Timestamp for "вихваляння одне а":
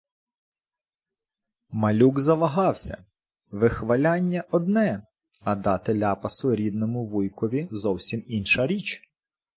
3.51-5.55